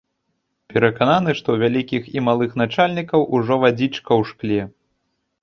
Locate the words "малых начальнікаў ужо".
2.29-3.61